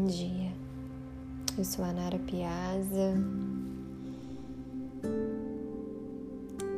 [0.00, 0.50] bom dia.
[1.58, 3.14] Eu sou a Nara Piazza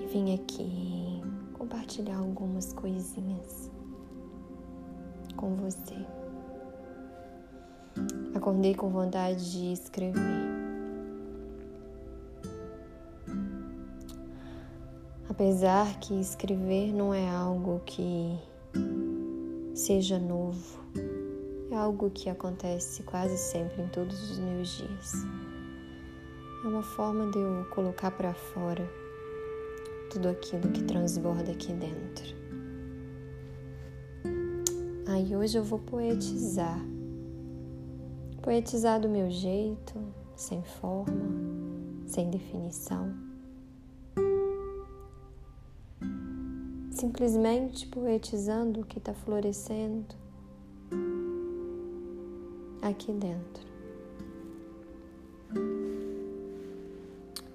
[0.00, 1.20] e vim aqui
[1.52, 3.70] compartilhar algumas coisinhas
[5.36, 5.96] com você.
[8.34, 10.22] Acordei com vontade de escrever.
[15.28, 18.38] Apesar que escrever não é algo que
[19.74, 20.80] seja novo,
[21.70, 25.12] é algo que acontece quase sempre em todos os meus dias.
[26.64, 28.86] É uma forma de eu colocar para fora
[30.10, 32.34] tudo aquilo que transborda aqui dentro.
[35.06, 36.80] Aí hoje eu vou poetizar.
[38.42, 39.94] Poetizar do meu jeito,
[40.34, 41.14] sem forma,
[42.06, 43.14] sem definição.
[46.90, 50.29] Simplesmente poetizando o que está florescendo
[52.82, 53.70] aqui dentro.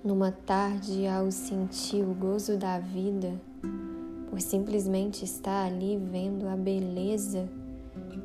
[0.03, 3.41] Numa tarde, ao sentir o gozo da vida,
[4.29, 7.49] por simplesmente estar ali vendo a beleza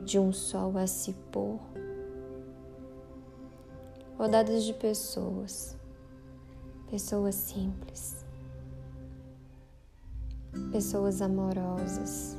[0.04, 1.58] de um sol a se pôr,
[4.18, 5.74] rodadas de pessoas,
[6.90, 8.26] pessoas simples,
[10.70, 12.36] pessoas amorosas,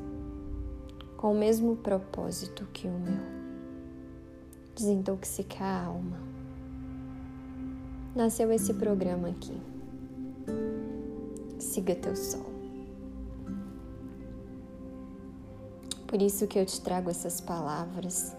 [1.18, 3.41] com o mesmo propósito que o meu
[4.76, 6.18] desintoxicar a alma.
[8.16, 9.58] Nasceu esse programa aqui.
[11.60, 12.52] Siga teu sol.
[16.08, 18.36] Por isso que eu te trago essas palavras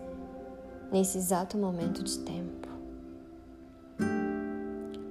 [0.93, 2.69] nesse exato momento de tempo.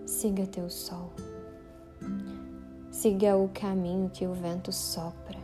[0.05, 1.11] Siga teu sol.
[2.91, 5.39] Siga o caminho que o vento sopra.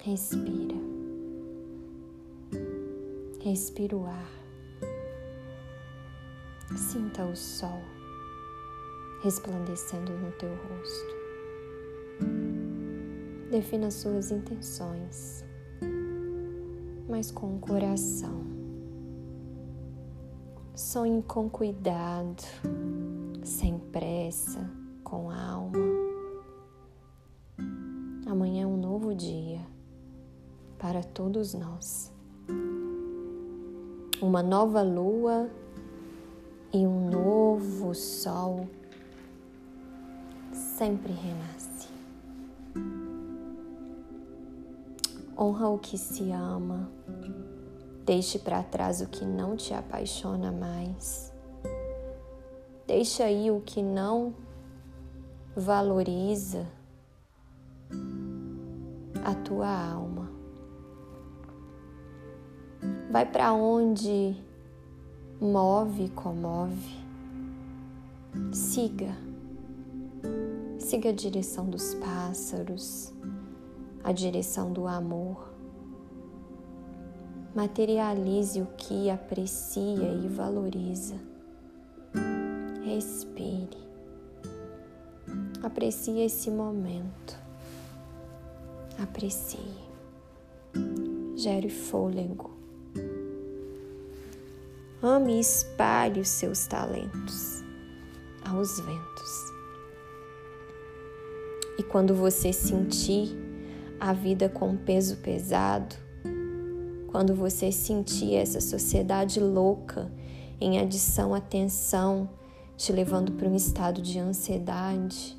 [0.00, 0.93] Respira.
[3.44, 4.30] Respira o ar.
[6.78, 7.78] Sinta o sol
[9.22, 11.14] resplandecendo no teu rosto.
[13.50, 15.44] Defina suas intenções,
[17.06, 18.46] mas com o coração.
[20.74, 22.42] Sonhe com cuidado,
[23.44, 24.70] sem pressa,
[25.02, 25.76] com alma.
[28.26, 29.60] Amanhã é um novo dia
[30.78, 32.13] para todos nós
[34.24, 35.50] uma nova lua
[36.72, 38.66] e um novo sol
[40.52, 41.88] sempre renasce.
[45.38, 46.88] Honra o que se ama,
[48.06, 51.32] deixe para trás o que não te apaixona mais.
[52.86, 54.34] Deixa aí o que não
[55.54, 56.66] valoriza
[59.22, 60.23] a tua alma.
[63.14, 64.36] Vai para onde
[65.40, 66.98] move, comove.
[68.52, 69.16] Siga.
[70.80, 73.14] Siga a direção dos pássaros,
[74.02, 75.54] a direção do amor.
[77.54, 81.14] Materialize o que aprecia e valoriza.
[82.82, 83.78] Respire.
[85.62, 87.38] Aprecie esse momento.
[89.00, 89.60] Aprecie.
[91.36, 92.53] Gere fôlego.
[95.06, 97.62] Ame e espalhe os seus talentos
[98.42, 99.52] aos ventos.
[101.78, 103.28] E quando você sentir
[104.00, 105.94] a vida com peso pesado,
[107.08, 110.10] quando você sentir essa sociedade louca
[110.58, 112.30] em adição à tensão,
[112.74, 115.36] te levando para um estado de ansiedade,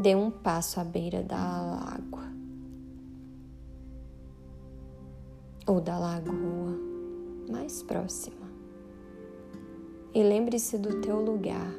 [0.00, 2.22] dê um passo à beira da água
[5.66, 6.87] ou da lagoa
[7.48, 8.46] mais próxima.
[10.14, 11.72] E lembre-se do teu lugar.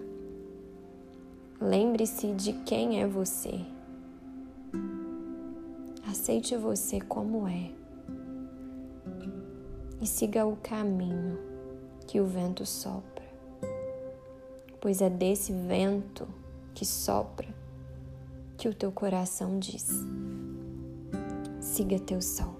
[1.60, 3.60] Lembre-se de quem é você.
[6.08, 7.72] Aceite você como é.
[10.02, 11.38] E siga o caminho
[12.08, 13.28] que o vento sopra.
[14.80, 16.28] Pois é desse vento
[16.74, 17.48] que sopra
[18.58, 19.88] que o teu coração diz:
[21.60, 22.59] siga teu sol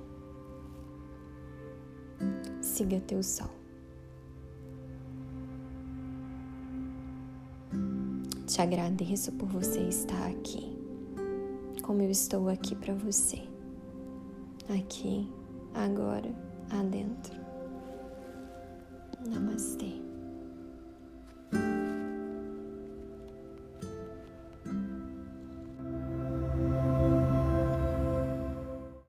[2.80, 3.50] siga teu sol.
[8.48, 10.78] Te agradeço por você estar aqui,
[11.84, 13.44] como eu estou aqui para você,
[14.70, 15.30] aqui,
[15.74, 16.34] agora,
[16.72, 17.38] adentro.
[19.28, 20.09] Namastê.